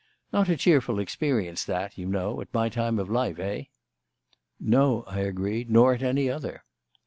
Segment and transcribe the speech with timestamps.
[0.33, 3.65] Not a cheerful experience that, you know, at my time of life, eh?"
[4.59, 6.63] "No," I agreed, "nor at any other."